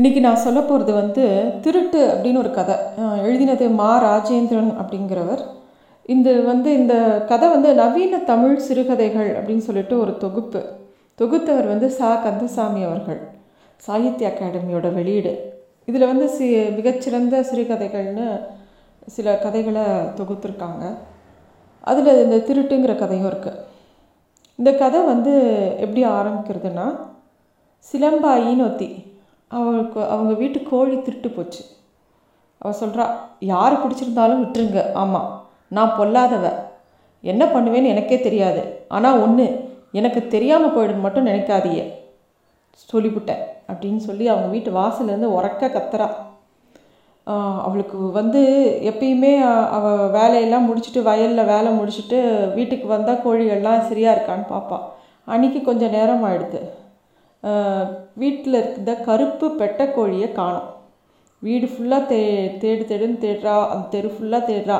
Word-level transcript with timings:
இன்றைக்கி 0.00 0.20
நான் 0.20 0.44
சொல்ல 0.44 0.60
போகிறது 0.60 0.92
வந்து 0.92 1.24
திருட்டு 1.60 2.12
அப்படின்னு 2.12 2.36
ஒரு 2.36 2.50
கதை. 2.50 2.74
எழுதினது 2.98 3.70
மா 3.70 3.88
ராஜேந்திரன் 4.04 4.70
அப்படிங்கிறவர். 4.82 5.42
இந்த 6.06 6.32
வந்து 6.32 6.72
இந்த 6.72 6.94
கதை 7.28 7.48
வந்து 7.48 7.74
நவீன 7.74 8.18
தமிழ் 8.18 8.56
சிறுகதைகள் 8.56 9.36
அப்படின்னு 9.36 9.66
சொல்லிட்டு 9.66 9.98
ஒரு 9.98 10.16
தொகுப்பு. 10.16 10.64
தொகுத்தவர் 11.18 11.66
வந்து 11.66 11.90
சா. 11.90 12.14
கந்தசாமி 12.14 12.82
அவர்கள் 12.82 13.28
சாகித்ய 13.76 14.32
அகாடமியோட 14.32 14.94
வெளியீடு. 14.94 15.62
இதில் 15.84 16.06
வந்து 16.06 16.28
சி 16.28 16.48
மிகச்சிறந்த 16.68 17.44
சிறுகதைகள்னு 17.50 18.40
சில 19.06 19.36
கதைகளை 19.36 19.84
தொகுத்துருக்காங்க. 20.20 20.94
அதில் 21.80 22.24
இந்த 22.24 22.36
திருட்டுங்கிற 22.36 22.98
கதையும் 22.98 23.30
இருக்குது 23.30 23.62
இந்த 24.54 24.72
கதை 24.72 25.00
வந்து 25.00 25.36
எப்படி 25.78 26.04
ஆரம்பிக்கிறதுனா 26.04 26.88
சிலம்பாயின்னு 27.92 28.64
ஒத்தி 28.64 29.08
அவளுக்கு 29.58 30.00
அவங்க 30.14 30.32
வீட்டு 30.42 30.58
கோழி 30.70 30.96
திருட்டு 31.06 31.28
போச்சு. 31.36 31.62
அவள் 32.62 32.80
சொல்கிறா 32.82 33.04
யார் 33.52 33.80
பிடிச்சிருந்தாலும் 33.82 34.42
விட்டுருங்க. 34.42 34.80
ஆமாம் 35.02 35.28
நான் 35.76 35.96
பொல்லாதவ. 35.98 36.46
என்ன 37.24 37.42
பண்ணுவேன்னு 37.54 37.92
எனக்கே 37.94 38.18
தெரியாது. 38.26 38.62
ஆனால் 38.96 39.20
ஒன்று 39.24 39.46
எனக்கு 39.98 40.20
தெரியாமல் 40.34 40.74
போயிடுன்னு 40.74 41.06
மட்டும் 41.06 41.28
நினைக்காதீங்க. 41.30 41.82
சொல்லிவிட்டேன் 42.90 43.42
அப்படின்னு 43.70 44.00
சொல்லி 44.08 44.24
அவங்க 44.32 44.48
வீட்டு 44.54 44.70
வாசல்லேருந்து 44.80 45.36
உறக்க 45.38 45.68
கத்துறா. 45.76 46.08
அவளுக்கு 47.66 47.98
வந்து 48.18 48.40
எப்பயுமே 48.90 49.32
அவள் 49.76 50.00
வேலையெல்லாம் 50.16 50.66
முடிச்சுட்டு 50.68 51.00
வயலில் 51.08 51.50
வேலை 51.50 51.70
முடிச்சுட்டு 51.78 52.18
வீட்டுக்கு 52.56 52.86
வந்தால் 52.92 53.22
கோழிகள்லாம் 53.24 53.86
சரியாக 53.90 54.14
இருக்கான்னு 54.14 54.46
பார்ப்பாள் 54.52 54.86
அன்னைக்கு 55.32 55.60
கொஞ்சம் 55.68 55.94
நேரம் 55.96 56.24
ஆயிடுது. 56.28 56.60
வீட்டில் 58.14 58.54
இருக்கிற 58.54 58.94
கருப்பு 58.94 59.54
பெட்டைக்கோழியை 59.58 60.32
கோழியை 60.32 60.78
வீடு 61.38 61.66
ஃபுல்லாக 61.66 62.02
தே 62.12 62.20
தேடு 62.64 62.82
தேடுன்னு 62.90 63.22
தேடுறா 63.24 63.68
அந்த 63.68 63.86
தெரு 63.90 64.08
ஃபுல்லாக 64.08 64.48
தேடுறா. 64.50 64.78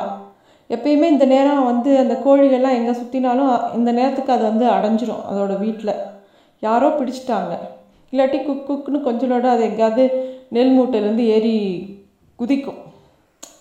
எப்பயுமே 0.69 1.03
இந்த 1.03 1.25
நேரம் 1.25 1.65
வந்து 1.65 1.97
அந்த 1.97 2.13
கோழிகள்லாம் 2.25 2.77
எங்கே 2.79 2.99
சுற்றினாலும் 2.99 3.73
இந்த 3.73 3.91
நேரத்துக்கு 3.91 4.33
அது 4.33 4.43
வந்து 4.43 4.65
அடைஞ்சிரும் 4.69 5.23
அதோட 5.31 5.59
வீட்டில் 5.59 5.95
யாரோ 6.59 6.89
பிடிச்சிட்டாங்க. 6.89 7.57
இல்லாட்டி 8.11 8.43
குக் 8.43 8.71
குக்குன்னு 8.71 9.07
கொஞ்சலோட 9.07 9.43
அது 9.43 9.63
எங்கேயாவது 9.63 10.05
நெல் 10.49 10.79
மூட்டையிலேருந்து 10.79 11.25
ஏறி 11.35 11.59
குதிக்கும். 12.35 12.79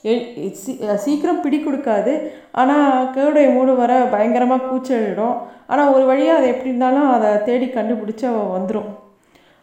எ- 0.04 0.50
சீக்கிரம் 0.96 1.40
பிடி 1.40 1.58
கொடுக்காது. 1.64 2.30
ஆனால் 2.52 3.10
கேடைய 3.14 3.52
மூடு 3.52 3.76
வர 3.76 4.08
பயங்கரமாக 4.10 4.66
கூச்சலிடும். 4.66 5.36
ஆனால் 5.66 5.92
ஒரு 5.94 6.04
வழியாக 6.04 6.38
அதை 6.38 6.48
எப்படி 6.48 6.68
இருந்தாலும் 6.68 7.10
அதை 7.10 7.42
தேடி 7.42 7.66
கண்டுபிடிச்சி 7.66 8.24
அவள் 8.24 8.60
வந்துடும் 8.60 8.89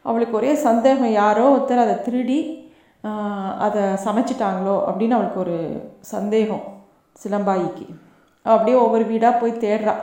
அவளுக்கு 0.10 0.36
ஒரே 0.40 0.52
சந்தேகம் 0.68 1.18
யாரோ 1.22 1.46
ஒருத்தர் 1.54 1.86
அதை 1.86 1.96
திருடி 2.08 2.40
அதை 3.66 3.84
சமைச்சிட்டாங்களோ 4.06 4.76
அப்படின்னு 4.88 5.18
அவளுக்கு 5.18 5.40
ஒரு 5.46 5.58
சந்தேகம் 6.14 6.64
சிலம்பாயிக்கு. 7.24 7.86
அப்படியே 8.46 8.78
ஒவ்வொரு 8.84 9.06
வீடாக 9.12 9.40
போய் 9.42 9.62
தேடுறா. 9.66 9.96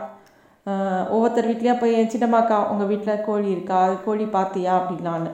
ஒவ்வொருத்தர் 1.15 1.49
வீட்லேயே 1.51 1.75
போய் 1.81 1.97
என் 2.01 2.13
சின்னம்மாக்கா 2.13 2.59
உங்கள் 2.73 2.89
வீட்டில் 2.91 3.25
கோழி 3.27 3.49
இருக்கா? 3.55 3.79
அது 3.87 3.97
கோழி 4.07 4.27
பார்த்தியா? 4.37 4.73
அப்படின்னான்னு 4.81 5.33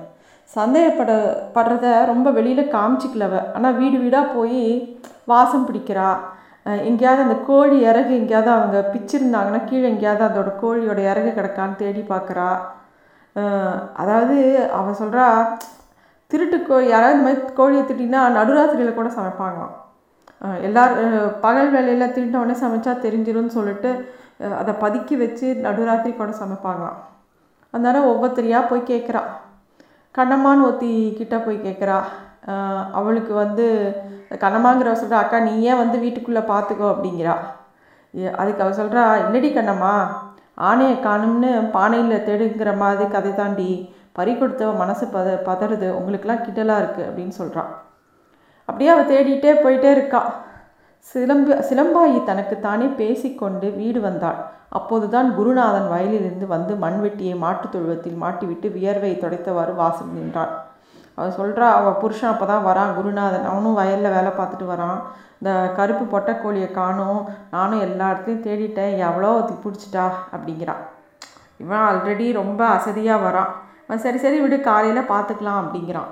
சந்தேகப்பட 0.57 1.13
படுறத 1.57 1.87
ரொம்ப 2.13 2.29
வெளியில் 2.39 2.73
காமிச்சிக்கலவ 2.77 3.35
ஆனால் 3.57 3.79
வீடு 3.81 3.97
வீடாக 4.05 4.35
போய் 4.37 4.63
வாசம் 5.33 5.67
பிடிக்கிறா. 5.69 6.11
எங்கேயாவது 6.89 7.25
அந்த 7.27 7.37
கோழி 7.51 7.77
இறகு 7.91 8.13
எங்கேயாவது 8.21 8.51
அவங்க 8.57 8.79
பிச்சிருந்தாங்கன்னா 8.95 9.61
கீழே 9.69 9.87
எங்கேயாவது 9.93 10.25
அதோட 10.29 10.51
கோழியோட 10.63 11.01
இறகு 11.13 11.31
கிடக்கான்னு 11.39 11.81
தேடி 11.83 12.03
பார்க்குறா. 12.13 12.51
அதாவது 14.03 14.37
அவள் 14.79 15.01
சொல்கிறா 15.03 15.27
திருட்டு 16.31 16.59
கோழி 16.63 16.87
யாராவது 16.89 17.15
இந்த 17.15 17.27
மாதிரி 17.27 17.55
கோழியை 17.59 17.83
திட்டினா 17.85 18.21
நடுராத்திரியில் 18.39 18.99
கூட 18.99 19.09
சமைப்பாங்களாம். 19.17 19.73
அஹ் 20.43 20.61
எல்லார் 20.67 20.95
பகல் 21.45 21.71
வேலையில் 21.71 22.13
திருட்டவுடனே 22.17 22.57
சமைச்சா 22.63 22.93
தெரிஞ்சிரும்னு 23.07 23.57
சொல்லிட்டு 23.59 23.91
அதை 24.61 24.73
பதுக்கி 24.85 25.15
வச்சு 25.23 25.47
நடுராத்திரி 25.67 26.13
கூட 26.17 26.33
சமைப்பாங்களாம். 26.43 26.99
அதனால் 27.75 28.09
ஒவ்வொருத்தரையாக 28.11 28.69
போய் 28.71 28.91
கேட்குறா 28.93 29.23
கண்ணம்மான்னு 30.15 30.67
ஒத்தி 30.69 30.91
கிட்டே 31.19 31.39
போய் 31.39 31.65
கேட்குறா 31.67 31.99
அவளுக்கு 32.99 33.33
வந்து 33.35 33.67
கண்ணம்மாங்கிறவ 34.45 34.97
சொல்கிறா 35.03 35.19
அக்கா 35.25 35.39
நீ 35.41 35.53
ஏன் 35.71 35.81
வந்து 35.83 35.97
வீட்டுக்குள்ளே 35.99 36.43
பார்த்துக்கோ 36.53 36.87
அப்படிங்கிறா. 36.93 37.35
அதுக்கு 38.41 38.63
அவள் 38.65 38.79
சொல்கிறா 38.81 39.03
இல்லடி 39.25 39.49
கண்ணம்மா 39.55 39.93
ஆணையை 40.69 40.97
காணும்னு 41.01 41.51
பானையில் 41.73 42.25
தேடுங்கிற 42.29 42.77
மாதிரி 42.77 43.11
கதை 43.11 43.35
தாண்டி 43.35 43.95
பறி 44.13 44.37
கொடுத்த 44.37 44.67
மனசு 44.67 45.07
பத 45.07 45.39
பதறுது. 45.49 45.91
உங்களுக்கெல்லாம் 45.91 46.45
கிட்டலாக 46.45 46.83
இருக்குது 46.83 47.09
அப்படின்னு 47.09 47.29
சொல்கிறான் 47.29 47.83
அப்படியே 48.65 48.91
அவள் 48.91 49.11
தேடிட்டே 49.11 49.53
போயிட்டே 49.65 49.91
இருக்கா. 49.91 50.35
சிலம்பு 50.99 51.53
சிலம்பாயி 51.69 52.25
தனக்கு 52.25 52.61
தானே 52.61 52.85
பேசிக்கொண்டு 52.85 53.71
வீடு 53.71 54.01
வந்தாள். 54.01 54.41
அப்போதுதான் 54.69 55.35
குருநாதன் 55.37 55.89
வயலிலிருந்து 55.89 56.47
வந்து 56.47 56.75
மண்வெட்டியை 56.75 57.37
மாட்டுத் 57.37 57.73
தொழுவத்தில் 57.73 58.23
மாட்டிவிட்டு 58.23 58.73
வியர்வை 58.73 59.19
துடைத்தவாறு 59.21 59.75
வாசல் 59.75 60.07
நின்றாள் 60.07 60.53
அவள் 61.21 61.39
சொல்கிறா 61.39 61.67
அவள் 61.79 61.99
புருஷன் 62.03 62.33
அப்போ 62.33 62.47
தான் 62.51 62.67
வரான் 62.69 62.95
குருநாதன். 62.99 63.49
அவனும் 63.51 63.79
வயலில் 63.81 64.15
வேலை 64.17 64.31
பார்த்துட்டு 64.39 64.67
வரான். 64.73 65.01
இந்த 65.41 65.51
கருப்பு 65.79 66.05
பொட்டைக்கோழியை 66.13 66.69
காணும். 66.79 67.21
நானும் 67.55 67.85
எல்லா 67.87 68.07
இடத்துலையும் 68.13 68.47
தேடிட்டேன். 68.47 68.95
எவ்வளோ 69.09 69.33
பிடிச்சிட்டா 69.65 70.07
அப்படிங்கிறான் 70.35 70.83
இவன் 71.63 71.83
ஆல்ரெடி 71.89 72.27
ரொம்ப 72.41 72.63
அசதியாக 72.77 73.25
வரான். 73.27 73.51
அவன் 73.87 74.03
சரி 74.05 74.19
சரி 74.25 74.39
விடு 74.43 74.59
காலையில் 74.69 75.11
பார்த்துக்கலாம் 75.13 75.61
அப்படிங்கிறான். 75.63 76.11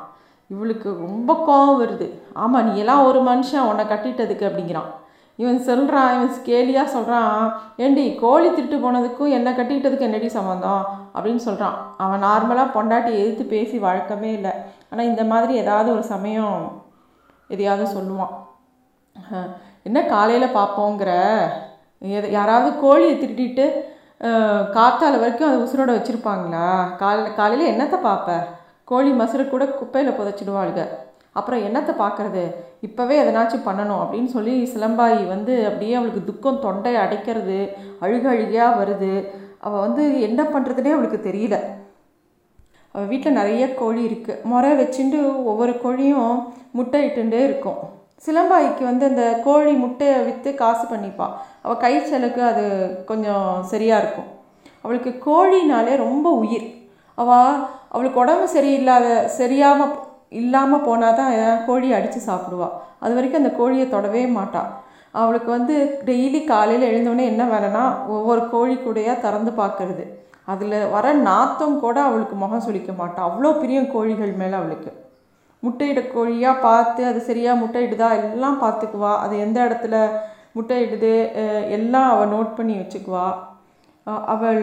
இவளுக்கு 0.51 0.89
ரொம்ப 1.07 1.31
கோவம் 1.49 1.81
வருது. 1.83 2.07
ஆமாம் 2.43 2.67
நீ 2.69 2.73
எல்லாம் 2.83 3.07
ஒரு 3.09 3.21
மனுஷன் 3.29 3.69
உன்னை 3.71 3.85
கட்டிட்டதுக்கு 3.93 4.49
அப்படிங்கிறான். 4.49 4.91
இவன் 5.39 5.59
சொல்கிறான் 5.69 6.13
இவன் 6.15 6.31
கேலியாக 6.49 6.93
சொல்கிறான் 6.95 7.35
ஏண்டி 7.85 8.05
கோழி 8.23 8.49
திருட்டு 8.55 8.79
போனதுக்கும் 8.85 9.35
என்னை 9.37 9.51
கட்டிக்கிட்டதுக்கு 9.59 10.09
என்னடி 10.09 10.29
சம்மந்தம் 10.37 10.83
அப்படின்னு 11.15 11.43
சொல்கிறான் 11.49 11.77
அவன் 12.05 12.25
நார்மலாக 12.29 12.75
பொண்டாட்டி 12.77 13.13
எதிர்த்து 13.21 13.45
பேசி 13.55 13.77
வழக்கமே 13.87 14.31
இல்லை. 14.39 14.55
ஆனால் 14.93 15.11
இந்த 15.13 15.23
மாதிரி 15.33 15.53
ஏதாவது 15.63 15.89
ஒரு 15.97 16.05
சமயம் 16.13 16.61
எதையாவது 17.55 17.87
சொல்லுவான். 17.97 18.35
என்ன 19.89 19.99
காலையில் 20.15 20.57
பார்ப்போங்கிற 20.59 21.11
எதை 22.17 22.29
யாராவது 22.39 22.69
கோழியை 22.83 23.15
திருட்டிட்டு 23.23 23.67
காத்தால 24.77 25.19
வரைக்கும் 25.23 25.49
அதை 25.49 25.59
உசுரோட 25.65 25.91
வச்சுருப்பாங்களா? 25.97 26.69
காலையில் 27.03 27.37
காலையில் 27.41 27.71
என்னத்தை 27.73 27.99
பார்ப்ப 28.09 28.39
கோழி 28.91 29.11
மசுரை 29.21 29.45
கூட 29.49 29.65
குப்பையில் 29.79 30.17
புதைச்சிடுவாளுங்க 30.19 30.83
அப்புறம் 31.39 31.65
என்னத்தை 31.69 31.93
பார்க்கறது 32.03 32.43
இப்போவே 32.87 33.15
எதனாச்சும் 33.23 33.67
பண்ணணும் 33.67 34.01
அப்படின்னு 34.03 34.31
சொல்லி 34.37 34.55
சிலம்பாயி 34.73 35.21
வந்து 35.35 35.55
அப்படியே 35.69 35.95
அவளுக்கு 35.99 36.23
துக்கம் 36.31 36.63
தொண்டை 36.65 36.93
அடைக்கிறது 37.03 37.59
அழுக 38.05 38.25
அழுகையாக 38.33 38.79
வருது. 38.81 39.13
அவள் 39.67 39.85
வந்து 39.87 40.05
என்ன 40.29 40.41
பண்ணுறதுனே 40.55 40.91
அவளுக்கு 40.95 41.21
தெரியல. 41.29 41.57
அவள் 42.95 43.11
வீட்டில் 43.13 43.39
நிறைய 43.41 43.65
கோழி 43.81 44.03
இருக்குது 44.09 44.43
முறை 44.51 44.71
வச்சுட்டு 44.81 45.21
ஒவ்வொரு 45.51 45.75
கோழியும் 45.85 46.33
முட்டை 46.79 47.01
இட்டுண்டே 47.07 47.41
இருக்கும். 47.49 47.81
சிலம்பாய்க்கு 48.25 48.83
வந்து 48.91 49.05
அந்த 49.11 49.25
கோழி 49.47 49.73
முட்டையை 49.85 50.17
விற்று 50.29 50.51
காசு 50.63 50.85
பண்ணிப்பாள் 50.93 51.35
அவள் 51.65 51.83
கை 51.85 51.95
செலவுக்கு 52.11 52.43
அது 52.53 52.65
கொஞ்சம் 53.11 53.47
சரியாக 53.73 54.03
இருக்கும். 54.03 54.29
அவளுக்கு 54.85 55.11
கோழினாலே 55.27 55.95
ரொம்ப 56.07 56.29
உயிர். 56.43 56.67
அவள் 57.19 57.55
அவளுக்கு 57.93 58.23
உடம்பு 58.25 58.47
சரியில்லாத 58.57 59.07
சரியாமல் 59.39 59.95
இல்லாமல் 60.41 60.85
போனால் 60.87 61.19
தான் 61.21 61.33
கோழி 61.69 61.89
அடித்து 61.99 62.21
சாப்பிடுவாள் 62.29 62.75
அது 63.05 63.13
வரைக்கும் 63.17 63.43
அந்த 63.43 63.53
கோழியை 63.61 63.87
தொடவே 63.95 64.23
மாட்டாள் 64.37 64.71
அவளுக்கு 65.21 65.51
வந்து 65.57 65.75
டெய்லி 66.09 66.41
காலையில் 66.51 66.89
எழுந்தோடனே 66.91 67.25
என்ன 67.33 67.43
வேலைன்னா 67.53 67.85
ஒவ்வொரு 68.17 68.43
கோழி 68.55 68.75
கூடையாக 68.79 69.23
திறந்து 69.25 69.53
பார்க்குறது. 69.61 70.05
அதில் 70.53 70.77
வர 70.95 71.07
நாத்தம் 71.29 71.77
கூட 71.85 71.97
அவளுக்கு 72.09 72.37
முகம் 72.43 72.65
சுளிக்க 72.67 72.93
மாட்டாள் 73.01 73.27
அவ்வளோ 73.29 73.51
பிரியம் 73.61 73.93
கோழிகள் 73.95 74.33
மேலே 74.41 74.55
அவளுக்கு. 74.61 74.91
முட்டையிட 75.63 76.01
கோழியாக 76.15 76.63
பார்த்து 76.67 77.03
அது 77.11 77.21
சரியாக 77.29 77.61
முட்டையிடுதா? 77.63 78.09
எல்லாம் 78.21 78.59
பார்த்துக்குவா. 78.63 79.13
அது 79.25 79.35
எந்த 79.47 79.59
இடத்துல 79.67 79.97
முட்டையிடுது? 80.57 81.13
எல்லாம் 81.77 82.09
அவள் 82.13 82.33
நோட் 82.35 82.57
பண்ணி 82.59 82.77
வச்சுக்குவா. 82.81 83.27
அவள் 84.35 84.63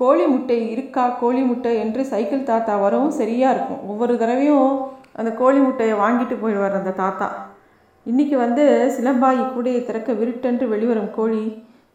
கோழி 0.00 0.24
முட்டை 0.32 0.58
இருக்கா? 0.74 1.04
கோழி 1.22 1.42
முட்டை 1.50 1.72
என்று 1.84 2.02
சைக்கிள் 2.12 2.48
தாத்தா 2.50 2.74
வரவும் 2.84 3.18
சரியாக 3.20 3.54
இருக்கும். 3.54 3.82
ஒவ்வொரு 3.90 4.14
தடவையும் 4.22 4.70
அந்த 5.20 5.30
கோழி 5.40 5.60
முட்டையை 5.66 5.94
வாங்கிட்டு 6.04 6.36
போயிடுவார் 6.42 6.80
அந்த 6.80 6.98
தாத்தா. 7.02 7.28
இன்றைக்கி 8.06 8.36
வந்து 8.44 8.64
சிலம்பாயி 8.96 9.42
கூடையை 9.54 9.80
திறக்க 9.88 10.12
விருட்டென்று 10.20 10.66
வெளிவரும் 10.68 11.14
கோழி. 11.18 11.44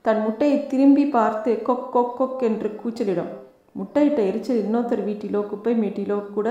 தன் 0.06 0.22
முட்டையை 0.26 0.58
திரும்பி 0.72 1.04
பார்த்து 1.18 1.52
கொக் 1.68 1.88
கொக் 1.94 2.16
கொக் 2.18 2.42
என்று 2.50 2.70
கூச்சலிடும். 2.82 3.32
முட்டையிட்ட 3.80 4.20
எரிச்சல் 4.30 4.62
இன்னொருத்தர் 4.64 5.02
வீட்டிலோ 5.08 5.40
குப்பை 5.52 5.74
மீட்டிலோ 5.84 6.18
கூட 6.36 6.50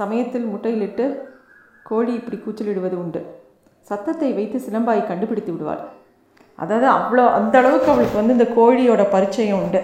சமயத்தில் 0.00 0.46
முட்டையிலிட்டு 0.52 1.06
கோழி 1.88 2.12
இப்படி 2.18 2.36
கூச்சலிடுவது 2.44 2.96
உண்டு. 3.04 3.20
சத்தத்தை 3.88 4.28
வைத்து 4.36 4.58
சிலம்பாய் 4.66 5.08
கண்டுபிடித்து 5.10 5.52
விடுவாள். 5.54 5.82
அதாவது 6.62 6.86
அவ்வளோ 6.96 7.24
அந்த 7.38 7.54
அளவுக்கு 7.60 7.90
அவளுக்கு 7.92 8.16
வந்து 8.20 8.36
இந்த 8.36 8.46
கோழியோட 8.58 9.02
பரிச்சயம் 9.14 9.60
உண்டு. 9.62 9.80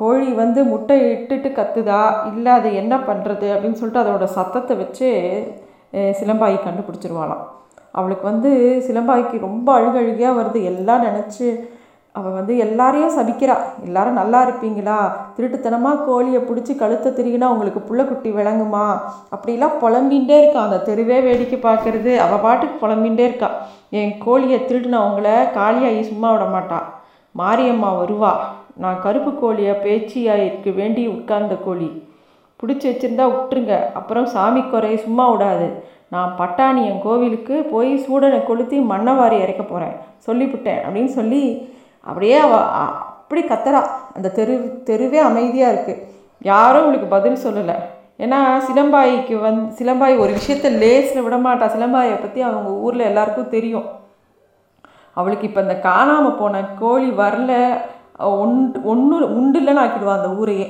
கோழி 0.00 0.28
வந்து 0.40 0.60
முட்டை 0.72 0.96
இட்டுட்டு 1.12 1.48
கத்துதா? 1.58 2.00
இல்லை 2.30 2.50
அது 2.58 2.68
என்ன 2.80 2.94
பண்ணுறது 3.08 3.46
அப்படின்னு 3.54 3.80
சொல்லிட்டு 3.80 4.02
அதோட 4.02 4.26
சத்தத்தை 4.38 4.74
வச்சு 4.82 5.08
சிலம்பாயை 5.92 6.18
சிலம்பாயி 6.20 6.58
கண்டுபிடிச்சிருவாளாம். 6.66 7.42
அவளுக்கு 7.98 8.24
வந்து 8.30 8.50
சிலம்பாய்க்கு 8.88 9.38
ரொம்ப 9.48 9.68
அழுகழுகையாக 9.78 10.38
வருது. 10.40 10.60
எல்லாம் 10.72 11.06
நினச்சி 11.08 11.46
அவள் 12.14 12.32
வந்து 12.32 12.54
எல்லாரையும் 12.56 13.14
சபிக்கிறா. 13.18 13.54
எல்லாரும் 13.84 14.18
நல்லா 14.20 14.38
இருப்பீங்களா? 14.46 14.96
திருட்டுத்தனமாக 15.36 16.04
கோழியை 16.04 16.40
பிடிச்சி 16.42 16.72
கழுத்தை 16.76 17.10
திரிகினா 17.12 17.46
உங்களுக்கு 17.54 17.80
புள்ளக்குட்டி 17.88 18.30
விளங்குமா? 18.38 18.86
அப்படிலாம் 19.34 19.78
புலம்பின்ண்டே 19.82 20.36
இருக்கா. 20.42 20.62
அந்த 20.62 20.78
தெருவே 20.88 21.20
வேடிக்கை 21.20 21.58
பார்க்கறது. 21.58 22.16
அவள் 22.16 22.44
பாட்டுக்கு 22.46 22.86
புலம்பின்ண்டே 22.86 23.24
இருக்கா. 23.30 23.50
என் 24.00 24.12
கோழியை 24.18 24.60
திருடினவங்கள 24.60 25.28
காளியாகி 25.58 26.02
சும்மா 26.10 26.30
விட 26.32 26.44
மாட்டா. 26.56 26.80
மாரியம்மா 27.34 27.92
வருவா. 28.02 28.32
நான் 28.76 29.02
கருப்பு 29.02 29.32
கோழியை 29.34 29.74
பேச்சியாயிருக்கு 29.86 30.74
வேண்டி 30.74 31.06
உட்கார்ந்த 31.06 31.54
கோழி. 31.66 31.90
பிடிச்சி 32.60 32.86
வச்சிருந்தா 32.88 33.24
விட்டுருங்க 33.32 33.74
அப்புறம் 33.92 34.26
சாமி 34.26 34.60
குறைய 34.62 34.96
சும்மா 34.96 35.24
விடாது. 35.30 35.66
நான் 36.14 36.32
பட்டாணி 36.38 36.80
என் 36.90 37.02
கோவிலுக்கு 37.02 37.56
போய் 37.72 37.92
சூடனை 38.06 38.38
கொளுத்தி 38.44 38.78
மண்ணை 38.92 39.12
வாரி 39.14 39.36
இறக்க 39.44 39.62
போகிறேன் 39.62 39.94
சொல்லிவிட்டேன் 40.26 40.80
அப்படின்னு 40.84 41.12
சொல்லி 41.18 41.44
அப்படியே 42.08 42.36
அவ 42.46 42.54
அப்படி 42.74 43.42
கத்துறா. 43.48 43.80
அந்த 44.16 44.28
தெரு 44.38 44.54
தெருவே 44.88 45.20
அமைதியாக 45.28 45.74
இருக்குது 45.74 46.02
யாரும் 46.50 46.84
அவளுக்கு 46.84 47.08
பதில் 47.16 47.42
சொல்லலை. 47.44 47.76
ஏன்னா 48.24 48.38
சிலம்பாய்க்கு 48.66 49.34
வந் 49.44 49.60
சிலம்பாய் 49.78 50.20
ஒரு 50.22 50.32
விஷயத்த 50.38 50.70
லேஸில் 50.82 51.24
விடமாட்டா. 51.26 51.66
சிலம்பாயை 51.74 52.16
பற்றி 52.20 52.40
அவங்க 52.48 52.70
ஊரில் 52.84 53.08
எல்லாருக்கும் 53.10 53.52
தெரியும். 53.56 53.86
அவளுக்கு 55.16 55.48
இப்போ 55.48 55.60
இந்த 55.60 55.76
காணாமல் 55.88 56.38
போன 56.40 56.60
கோழி 56.82 57.10
வரல. 57.22 57.52
ஒன்று 58.40 58.78
ஒன்று 58.92 59.16
உண்டு 59.38 59.58
இல்லைன்னு 59.60 59.82
ஆக்கிடுவா 59.84 60.14
அந்த 60.18 60.30
ஊரையே. 60.40 60.68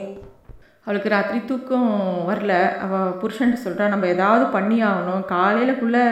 அவளுக்கு 0.85 1.12
ராத்திரி 1.14 1.40
தூக்கம் 1.50 1.90
வரல. 2.31 2.52
அவள் 2.85 3.17
புருஷன்ட்டு 3.20 3.64
சொல்கிறா 3.64 3.88
நம்ம 3.94 4.06
ஏதாவது 4.14 4.44
பண்ணி 4.56 4.78
ஆகணும் 4.90 5.26
காலையிலக்குள்ளே 5.35 6.05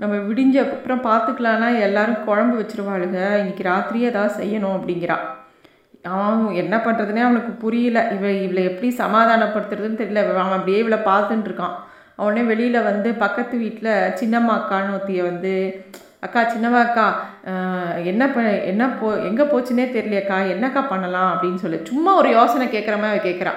நம்ம 0.00 0.14
விடிஞ்ச 0.28 0.56
அப்புறம் 0.64 1.04
பார்த்துக்கலான்னா 1.08 1.68
எல்லாரும் 1.86 2.24
குழம்பு 2.26 2.54
வச்சிருவாளுங்க 2.60 3.18
இன்றைக்கி 3.40 3.64
ராத்திரியே 3.70 4.10
ஏதாவது 4.12 4.38
செய்யணும் 4.40 4.76
அப்படிங்கிறான் 4.76 5.24
அவன் 6.10 6.42
என்ன 6.62 6.74
பண்ணுறதுனே 6.84 7.22
அவனுக்கு 7.24 7.52
புரியல. 7.64 7.98
இவ 8.14 8.26
இவளை 8.44 8.62
எப்படி 8.68 8.88
சமாதானப்படுத்துறதுன்னு 9.00 10.00
தெரியல. 10.02 10.20
அவன் 10.42 10.58
அப்படியே 10.58 10.78
இவளை 10.84 10.98
பார்த்துட்டு 11.08 11.48
இருக்கான். 11.50 11.74
அவனே 12.20 12.42
வெளியில் 12.50 12.86
வந்து 12.90 13.10
பக்கத்து 13.24 13.54
வீட்டில் 13.64 13.90
சின்னம்மா 14.20 14.54
அக்கான்னு 14.58 14.94
ஒத்திய 14.98 15.20
வந்து 15.30 15.52
அக்கா 16.26 16.40
சின்னவா 16.54 16.80
அக்கா 16.86 17.04
என்ன 18.12 18.22
ப 18.34 18.40
என்ன 18.72 18.86
போ 19.00 19.10
எங்கே 19.28 19.44
போச்சுன்னே 19.52 19.86
தெரியலையக்கா. 19.94 20.38
என்னக்கா 20.54 20.82
பண்ணலாம்? 20.92 21.30
அப்படின்னு 21.34 21.62
சொல்லி 21.64 21.78
சும்மா 21.90 22.10
ஒரு 22.22 22.30
யோசனை 22.38 22.66
கேட்குற 22.74 22.96
மாதிரி 23.02 23.14
அவ 23.14 23.22
கேட்குறா 23.28 23.52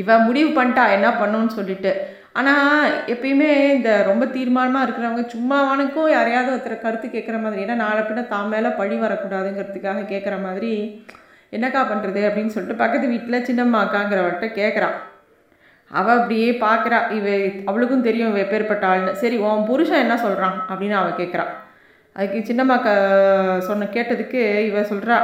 இவ 0.00 0.18
முடிவு 0.28 0.50
பண்ணிட்டா 0.58 0.84
என்ன 0.96 1.08
பண்ணுன்னு 1.20 1.52
சொல்லிட்டு. 1.58 1.92
ஆனால் 2.34 2.90
எப்பயுமே 3.12 3.50
இந்த 3.76 3.90
ரொம்ப 4.08 4.24
தீர்மானமாக 4.24 4.84
இருக்கிறவங்க 4.86 5.22
சும்மாவானுக்கும் 5.34 6.10
யாரையாவது 6.10 6.50
ஒருத்தர் 6.54 6.84
கருத்து 6.84 7.08
கேட்குற 7.08 7.36
மாதிரி. 7.40 7.62
ஏன்னா 7.64 7.76
நாளை 7.84 8.02
பின்ன 8.02 8.26
தான் 8.26 8.52
மேலே 8.54 8.70
பழி 8.80 8.96
வரக்கூடாதுங்கிறதுக்காக 8.96 10.04
கேட்குற 10.12 10.34
மாதிரி 10.42 10.72
என்னக்கா 11.52 11.82
பண்ணுறது 11.90 12.22
அப்படின்னு 12.28 12.54
சொல்லிட்டு 12.54 12.82
பக்கத்து 12.82 13.06
வீட்டில் 13.08 13.46
சின்னம்மா 13.48 13.78
அக்காங்கிறவர்கிட்ட 13.84 14.48
கேட்குறா 14.60 14.88
அவள் 15.90 16.18
அப்படியே 16.18 16.48
பார்க்குறா 16.64 16.98
இவ 17.18 17.26
அவளுக்கும் 17.70 18.06
தெரியும் 18.08 18.30
இவ 18.30 18.40
எப்பேற்பட்ட 18.44 18.84
ஆள்னு. 18.90 19.12
சரி 19.12 19.36
உன் 19.36 19.68
புருஷன் 19.70 20.04
என்ன 20.04 20.16
சொல்கிறான் 20.16 20.56
அப்படின்னு 20.70 20.96
அவள் 21.00 21.18
கேட்குறா 21.20 21.46
அதுக்கு 22.16 22.38
சின்னம்மா 22.48 22.76
க 22.82 22.90
சொன்ன 23.68 23.88
கேட்டதுக்கு 23.96 24.40
இவ 24.70 24.80
சொல்கிறா 24.92 25.16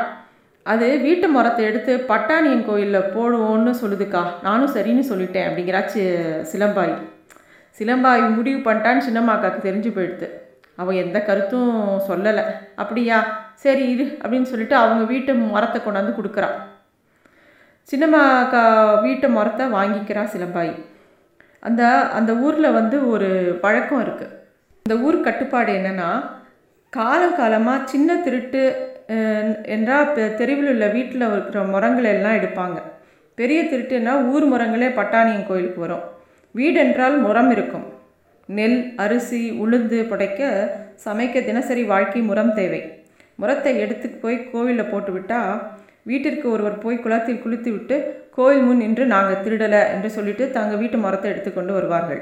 அது 0.73 0.87
வீட்டு 1.07 1.27
மரத்தை 1.29 1.63
எடுத்து 1.65 1.93
பட்டாணியன் 2.11 2.67
கோயிலில் 2.69 3.11
போடுவோன்னு 3.15 3.73
சொல்லுதுக்கா. 3.81 4.23
நானும் 4.47 4.75
சரின்னு 4.77 5.05
சொல்லிட்டேன் 5.11 5.49
அப்படிங்கிறாச்சு 5.49 6.03
சிலம்பாய். 6.53 6.95
சிலம்பாய் 7.79 8.23
முடிவு 8.37 8.61
பண்ணிட்டான்னு 8.67 9.07
சின்னம்மாக்காக்கு 9.09 9.61
தெரிஞ்சு 9.67 9.91
போயிடுது. 9.97 10.29
அவள் 10.77 11.01
எந்த 11.03 11.19
கருத்தும் 11.21 11.75
சொல்லலை. 12.09 12.45
அப்படியா? 12.83 13.19
சரி 13.65 13.85
இரு 13.91 14.07
அப்படின்னு 14.23 14.51
சொல்லிட்டு 14.53 14.77
அவங்க 14.77 15.03
வீட்டு 15.13 15.35
மரத்தை 15.35 15.81
கொண்டாந்து 15.83 16.15
கொடுக்குறா. 16.19 16.49
சின்னம்மாக்கா 17.89 18.63
வீட்டு 19.07 19.27
மரத்தை 19.29 19.67
வாங்கிக்கிறா 19.77 20.25
சிலம்பாய். 20.35 20.75
அந்த 21.67 21.83
அந்த 22.19 22.33
ஊரில் 22.47 22.77
வந்து 22.79 22.97
ஒரு 23.09 23.29
பழக்கம் 23.61 24.03
இருக்குது 24.07 24.35
இந்த 24.87 24.97
ஊர் 25.07 25.19
கட்டுப்பாடு 25.27 25.71
என்னென்னா 25.79 26.09
காலம் 26.93 27.39
காலமாக 27.39 27.87
சின்ன 27.93 28.17
திருட்டு 28.17 28.63
என்றால் 29.75 30.13
தெருவில் 30.41 30.71
உள்ள 30.73 30.87
வீட்டில் 30.97 31.25
இருக்கிற 31.31 31.63
முறங்களை 31.75 32.11
எல்லாம் 32.17 32.39
எடுப்பாங்க. 32.41 32.79
பெரிய 33.39 33.61
திருட்டுன்னா 33.71 34.13
ஊர் 34.33 34.47
முரங்களே 34.53 34.89
பட்டாணியன் 34.99 35.49
கோயிலுக்கு 35.49 35.81
வரும். 35.85 36.05
வீடு 36.55 36.79
என்றால் 36.85 37.17
இருக்கும். 37.57 37.87
நெல் 38.59 38.79
அரிசி 39.05 39.43
உளுந்து 39.65 39.99
புடைக்க 40.11 40.51
சமைக்க 41.05 41.45
தினசரி 41.49 41.83
வாழ்க்கை 41.93 42.21
முரம் 42.31 42.53
தேவை. 42.59 42.81
முரத்தை 43.41 43.73
எடுத்து 43.85 44.09
போய் 44.23 44.37
கோவிலில் 44.51 44.91
போட்டுவிட்டால் 44.91 45.55
வீட்டிற்கு 46.11 46.47
ஒருவர் 46.55 46.83
போய் 46.83 47.03
குளத்தில் 47.05 47.43
குளித்து 47.45 47.71
விட்டு 47.75 47.97
கோயில் 48.37 48.65
முன் 48.67 48.83
நின்று 48.83 49.05
நாங்கள் 49.13 49.43
திருடலை 49.45 49.81
என்று 49.95 50.09
சொல்லிட்டு 50.17 50.45
தங்கள் 50.57 50.81
வீட்டு 50.83 50.99
மரத்தை 51.05 51.29
எடுத்துக்கொண்டு 51.33 51.73
வருவார்கள். 51.77 52.21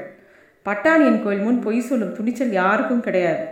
பட்டாணியன் 0.65 1.21
கோயில் 1.23 1.45
முன் 1.47 1.59
பொய் 1.65 1.81
சொல்லும் 1.89 2.15
துணிச்சல் 2.17 2.53
யாருக்கும் 2.61 3.05
கிடையாது. 3.07 3.43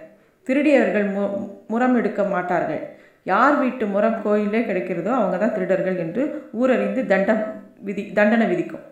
திருடியவர்கள் 0.47 1.07
மு 1.15 1.23
முறம் 1.71 1.95
எடுக்க 1.99 2.21
மாட்டார்கள். 2.33 2.83
யார் 3.25 3.55
வீட்டு 3.63 3.85
முறம் 3.93 4.21
கோயிலே 4.23 4.61
கிடைக்கிறதோ 4.69 5.11
அவங்க 5.17 5.35
தான் 5.37 5.53
திருடர்கள் 5.55 5.97
என்று 6.05 6.23
ஊரறிந்து 6.59 7.01
தண்டம் 7.11 7.41
விதி 7.87 8.03
தண்டனை 8.17 8.45
விதிக்கும். 8.51 8.85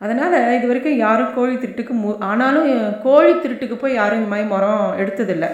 அதனால் 0.00 0.36
இது 0.56 0.66
வரைக்கும் 0.70 1.00
யாரும் 1.04 1.34
கோழி 1.36 1.54
திருட்டுக்கு 1.62 1.94
மு 2.02 2.10
ஆனாலும் 2.30 2.68
கோழி 3.04 3.32
திருட்டுக்கு 3.44 3.76
போய் 3.82 3.98
யாரும் 4.00 4.20
இந்த 4.20 4.30
மாதிரி 4.32 4.48
முறம் 4.54 4.84
எடுத்ததில்லை. 5.02 5.50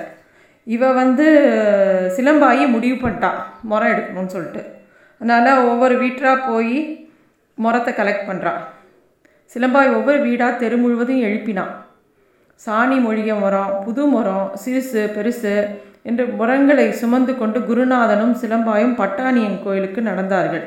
இவ 0.66 0.92
வந்து 1.00 1.26
சிலம்பாயி 2.16 2.64
முடிவு 2.74 2.96
பண்ணிட்டான் 3.04 3.38
முறம் 3.70 3.92
எடுக்கணும்னு 3.92 4.34
சொல்லிட்டு. 4.36 4.62
அதனால் 5.20 5.66
ஒவ்வொரு 5.70 5.94
வீட்டாக 6.02 6.46
போய் 6.48 6.76
முறத்தை 7.58 7.92
கலெக்ட் 8.00 8.28
பண்ணுறான் 8.28 8.60
சிலம்பாய் 9.52 9.94
ஒவ்வொரு 9.96 10.18
வீடாக 10.26 10.60
தெரு 10.60 10.76
முழுவதும் 10.82 11.24
எழுப்பினான் 11.28 11.72
சாணி 12.60 12.96
மொழிக 13.06 13.30
மரம் 13.40 13.72
புது 13.84 14.02
மரம் 14.12 14.46
சிறுசு 14.62 15.02
பெருசு 15.14 15.54
என்று 16.08 16.24
முரங்களை 16.38 16.86
சுமந்து 17.00 17.32
கொண்டு 17.40 17.58
குருநாதனும் 17.68 18.38
சிலம்பாயும் 18.42 18.94
பட்டாணியன் 19.00 19.58
கோயிலுக்கு 19.64 20.00
நடந்தார்கள். 20.10 20.64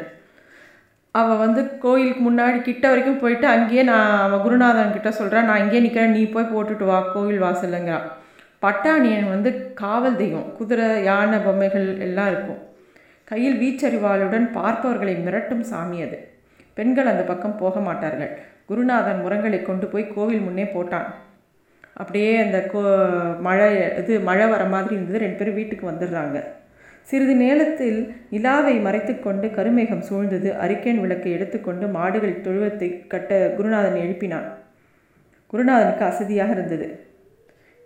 அவள் 1.15 1.41
வந்து 1.43 1.61
கோயிலுக்கு 1.83 2.21
முன்னாடி 2.29 2.57
கிட்ட 2.61 2.85
வரைக்கும் 2.89 3.19
போயிட்டு 3.23 3.47
அங்கேயே 3.47 3.83
நான் 3.89 4.13
அவன் 4.25 4.43
குருநாதன் 4.45 4.95
கிட்ட 4.95 5.11
சொல்கிறேன் 5.11 5.49
நான் 5.49 5.61
இங்கேயே 5.63 5.83
நிற்கிறேன் 5.85 6.15
நீ 6.17 6.23
போய் 6.35 6.53
போட்டுட்டு 6.53 6.85
வா 6.91 6.99
கோவில் 7.13 7.43
வாசலுங்கிறான் 7.45 8.07
பட்டாணியன் 8.63 9.27
வந்து 9.33 9.49
காவல் 9.81 10.19
தெய்வம் 10.21 10.47
குதிரை 10.57 10.87
யானை 11.03 11.37
பொம்மைகள் 11.39 11.87
எல்லாம் 12.05 12.29
இருக்கும். 12.31 12.61
கையில் 13.29 13.59
வீச்சறிவாளுடன் 13.61 14.47
பார்ப்பவர்களை 14.57 15.13
மிரட்டும் 15.25 15.63
சாமி 15.71 15.97
அது. 16.05 16.17
பெண்கள் 16.77 17.11
அந்த 17.11 17.23
பக்கம் 17.23 17.59
போக 17.61 17.79
மாட்டார்கள். 17.79 18.31
குருநாதன் 18.69 19.21
முரங்களை 19.25 19.59
கொண்டு 19.61 19.87
போய் 19.87 20.13
கோவில் 20.15 20.45
முன்னே 20.47 20.65
போட்டான். 20.75 21.07
அப்படியே 22.01 22.31
அந்த 22.43 22.57
கோ 22.71 22.81
மழை 23.47 23.67
இது 23.99 24.13
மழை 24.29 24.45
வர 24.53 24.63
மாதிரி 24.73 24.93
இருந்தது. 24.95 25.23
ரெண்டு 25.23 25.37
பேரும் 25.39 25.57
வீட்டுக்கு 25.59 25.85
வந்துடுறாங்க. 25.91 26.37
சிறிது 27.09 27.33
நேரத்தில் 27.35 27.97
நிலாவை 28.33 28.73
மறைத்துக்கொண்டு 28.85 29.47
கருமேகம் 29.57 30.05
சூழ்ந்தது. 30.09 30.49
அரிக்கேன் 30.63 31.01
விளக்கை 31.03 31.31
எடுத்துக்கொண்டு 31.37 31.87
மாடுகள் 31.97 32.41
தொழுவத்தை 32.45 32.89
கட்ட 33.13 33.31
குருநாதன் 33.57 34.01
எழுப்பினான். 34.05 34.47
குருநாதனுக்கு 35.53 36.03
அசதியாக 36.11 36.55
இருந்தது. 36.57 36.87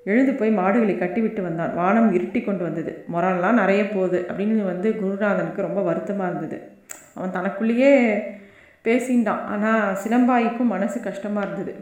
எழுந்து 0.05 0.33
போய் 0.33 0.51
மாடுகளை 0.59 0.95
கட்டிவிட்டு 0.97 1.41
வந்தான். 1.41 1.73
வானம் 1.73 2.09
இருட்டி 2.17 2.41
கொண்டு 2.43 2.63
வந்தது. 2.63 2.91
முரம்லாம் 3.13 3.59
நிறைய 3.61 3.81
போகுது 3.87 4.19
அப்படின்னு 4.29 4.65
வந்து 4.71 4.89
குருநாதனுக்கு 5.01 5.67
ரொம்ப 5.67 5.81
வருத்தமாக 5.81 6.29
இருந்தது. 6.31 6.59
அவன் 7.15 7.35
தனக்குள்ளேயே 7.37 7.93
பேசிண்டான். 8.85 9.45
ஆனால் 9.53 9.95
சிலம்பாய்க்கும் 10.03 10.73
மனசு 10.75 10.99
கஷ்டமாக 10.99 11.47
இருந்தது. 11.47 11.73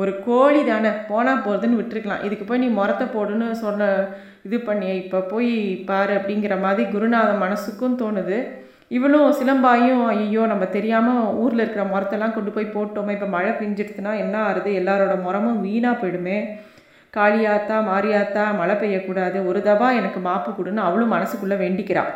ஒரு 0.00 0.12
கோழி 0.26 0.60
தானே 0.68 0.90
போனால் 1.08 1.42
போகிறதுன்னு 1.44 1.78
விட்டுருக்கலாம். 1.78 2.22
இதுக்கு 2.26 2.44
போய் 2.48 2.62
நீ 2.64 2.68
முரத்தை 2.78 3.06
போடுன்னு 3.14 3.48
சொன்ன 3.64 3.88
இது 4.46 4.58
பண்ணி 4.68 4.88
இப்போ 5.02 5.18
போய் 5.32 5.50
பாரு 5.88 6.12
அப்படிங்கிற 6.18 6.54
மாதிரி 6.64 6.84
குருநாத 6.94 7.30
மனசுக்கும் 7.42 7.98
தோணுது. 8.02 8.38
இவளும் 8.96 9.36
சிலம்பாயும் 9.38 10.02
ஐயோ 10.14 10.42
நம்ம 10.52 10.64
தெரியாமல் 10.76 11.28
ஊரில் 11.42 11.62
இருக்கிற 11.62 11.84
முறத்தெல்லாம் 11.92 12.34
கொண்டு 12.36 12.50
போய் 12.54 12.74
போட்டோமே 12.74 13.14
இப்போ 13.16 13.28
மழை 13.36 13.52
பெஞ்சிடுச்சுன்னா 13.60 14.12
என்ன 14.24 14.36
ஆறுது? 14.48 14.70
எல்லாரோட 14.80 15.14
முறமும் 15.26 15.62
வீணாக 15.66 16.00
போயிடுமே. 16.00 16.38
காளியாத்தா 17.14 17.78
மாரியாத்தா 17.90 18.44
மழை 18.60 18.74
பெய்யக்கூடாது. 18.82 19.38
ஒரு 19.50 19.60
தபா 19.68 19.88
எனக்கு 20.00 20.20
மாப்பு 20.28 20.50
கொடுன்னு 20.58 20.86
அவளும் 20.88 21.14
மனசுக்குள்ளே 21.16 21.58
வேண்டிக்கிறாள் 21.64 22.12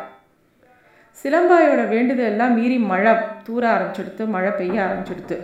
சிலம்பாயோட 1.21 1.83
வேண்டுதல் 1.93 2.31
எல்லாம் 2.31 2.55
மீறி 2.57 2.79
மழை 2.91 3.13
தூர 3.45 3.63
ஆரம்பிச்சிடுத்து 3.75 4.23
மழை 4.35 4.51
பெய்ய 4.59 4.77
ஆரம்பிச்சிடுத்து. 4.87 5.37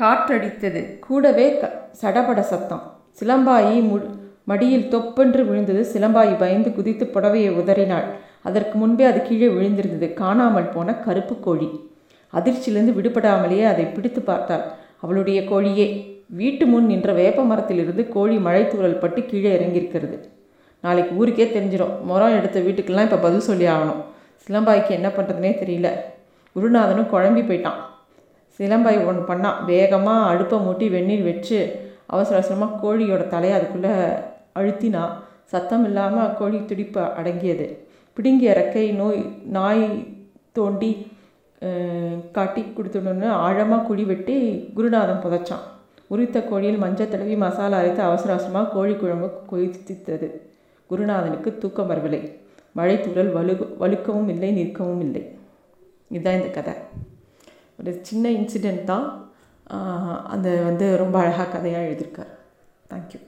காற்றடித்தது. 0.00 0.98
கூடவே 0.98 1.58
க 1.58 1.70
சடபட 2.02 2.40
சத்தம். 2.40 2.82
சிலம்பாயி 3.20 3.88
மு 3.88 3.98
மடியில் 4.44 4.88
தொப்பென்று 4.88 5.46
விழுந்தது. 5.46 5.82
சிலம்பாயி 5.92 6.38
பயந்து 6.38 6.72
குதித்து 6.72 7.04
புடவையை 7.14 7.50
உதறினாள். 7.50 8.06
அதற்கு 8.42 8.78
முன்பே 8.78 9.04
அது 9.04 9.22
கீழே 9.22 9.46
விழுந்திருந்தது. 9.46 10.14
காணாமல் 10.14 10.68
போன 10.68 10.94
கருப்பு 10.94 11.40
கோழி. 11.40 11.68
அதிர்ச்சியிலிருந்து 12.32 12.96
விடுபடாமலேயே 12.98 13.64
அதை 13.64 13.84
பிடித்து 13.84 14.20
பார்த்தாள். 14.20 14.64
அவளுடைய 15.00 15.40
கோழியே 15.40 15.86
வீட்டு 16.26 16.66
முன் 16.66 16.86
நின்ற 16.86 17.12
வேப்ப 17.12 17.44
மரத்திலிருந்து 17.44 18.08
கோழி 18.08 18.36
மழைத்தூரல் 18.36 18.98
பட்டு 18.98 19.22
கீழே 19.24 19.50
இறங்கியிருக்கிறது. 19.56 20.18
நாளைக்கு 20.80 21.16
ஊருக்கே 21.16 21.44
தெரிஞ்சிடும் 21.44 22.02
முறம் 22.02 22.36
எடுத்த 22.38 22.60
வீட்டுக்கெல்லாம் 22.60 23.02
இப்போ 23.02 23.16
பதில் 23.16 23.40
சொல்லி 23.40 23.66
ஆகணும். 23.66 24.02
சிலம்பாய்க்கு 24.44 24.90
என்ன 24.90 25.08
பண்ணுறதுனே 25.08 25.52
தெரியல. 25.62 25.90
குருநாதனும் 26.56 27.12
குழம்பி 27.12 27.42
போயிட்டான். 27.46 27.80
சிலம்பை 28.58 28.94
ஒன்று 29.08 29.22
பண்ணான் 29.30 29.60
வேகமாக 29.70 30.28
அடுப்பை 30.32 30.58
மூட்டி 30.66 30.86
வெந்நீர் 30.94 31.28
வச்சு 31.30 31.58
அவசர 32.14 32.36
அவசரமாக 32.38 32.78
கோழியோட 32.82 33.22
தலையை 33.34 33.54
அதுக்குள்ளே 33.58 33.94
அழுத்தினா 34.58 35.02
சத்தம் 35.52 35.84
இல்லாமல் 35.88 36.34
கோழி 36.40 36.58
துடிப்பு 36.70 37.02
அடங்கியது. 37.20 37.66
பிடுங்கிய 38.16 38.52
இறக்கை 38.54 38.84
நோய் 39.00 39.20
நாய் 39.56 39.84
தோண்டி 40.56 40.90
காட்டி 42.36 42.62
கொடுத்துடணும்னு 42.76 43.28
ஆழமாக 43.44 43.86
குழி 43.88 44.04
வெட்டி 44.10 44.36
குருநாதன் 44.76 45.22
புதைச்சான். 45.24 45.64
உரித்த 46.12 46.38
கோழியில் 46.50 46.82
மஞ்சள் 46.82 47.12
தடவி 47.12 47.36
மசாலா 47.44 47.78
அரைத்து 47.80 48.02
அவசர 48.08 48.32
அவசரமாக 48.34 48.72
கோழி 48.74 48.94
குழம்பு 49.02 49.28
கொதித்தது. 49.50 50.28
குருநாதனுக்கு 50.90 51.50
தூக்கம் 51.62 51.90
வரவில்லை. 51.92 52.22
மழை 52.78 52.96
தூறல் 53.04 53.32
வலு 53.36 53.54
வலுக்கவும் 53.82 54.30
இல்லை 54.34 54.50
நிற்கவும் 54.60 55.02
இல்லை. 55.06 55.22
இதுதான் 56.14 56.38
இந்த 56.40 56.50
கதை. 56.58 56.74
ஒரு 57.78 57.92
சின்ன 58.08 58.30
இன்சிடெண்ட் 58.38 58.84
தான். 58.84 59.06
அந்த 60.34 60.48
வந்து 60.68 60.86
ரொம்ப 61.02 61.16
அழகாக 61.22 61.48
கதையாக 61.52 61.86
எழுதியிருக்கார். 61.88 62.32
தேங்க்யூ 62.90 63.20